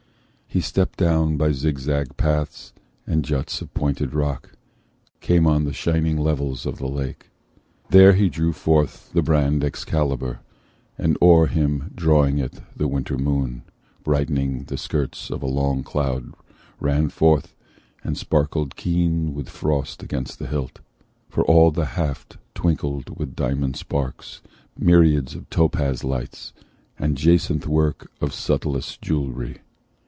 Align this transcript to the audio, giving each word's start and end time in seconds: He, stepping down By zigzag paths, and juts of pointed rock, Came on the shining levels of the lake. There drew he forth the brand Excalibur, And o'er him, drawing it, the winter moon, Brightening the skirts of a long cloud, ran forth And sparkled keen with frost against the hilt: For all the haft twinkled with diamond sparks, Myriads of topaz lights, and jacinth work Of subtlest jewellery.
He, 0.53 0.59
stepping 0.59 1.07
down 1.07 1.37
By 1.37 1.53
zigzag 1.53 2.17
paths, 2.17 2.73
and 3.07 3.23
juts 3.23 3.61
of 3.61 3.73
pointed 3.73 4.13
rock, 4.13 4.51
Came 5.21 5.47
on 5.47 5.63
the 5.63 5.71
shining 5.71 6.17
levels 6.17 6.65
of 6.65 6.77
the 6.77 6.89
lake. 6.89 7.29
There 7.89 8.11
drew 8.27 8.47
he 8.47 8.51
forth 8.51 9.13
the 9.13 9.21
brand 9.21 9.63
Excalibur, 9.63 10.41
And 10.97 11.17
o'er 11.21 11.47
him, 11.47 11.93
drawing 11.95 12.37
it, 12.37 12.59
the 12.75 12.89
winter 12.89 13.17
moon, 13.17 13.63
Brightening 14.03 14.65
the 14.65 14.75
skirts 14.75 15.29
of 15.29 15.41
a 15.41 15.45
long 15.47 15.83
cloud, 15.83 16.33
ran 16.81 17.07
forth 17.07 17.55
And 18.03 18.17
sparkled 18.17 18.75
keen 18.75 19.33
with 19.33 19.47
frost 19.47 20.03
against 20.03 20.37
the 20.37 20.47
hilt: 20.47 20.81
For 21.29 21.45
all 21.45 21.71
the 21.71 21.85
haft 21.95 22.35
twinkled 22.55 23.17
with 23.17 23.37
diamond 23.37 23.77
sparks, 23.77 24.41
Myriads 24.77 25.33
of 25.33 25.49
topaz 25.49 26.03
lights, 26.03 26.51
and 26.99 27.15
jacinth 27.15 27.67
work 27.67 28.11
Of 28.19 28.33
subtlest 28.33 29.01
jewellery. 29.01 29.59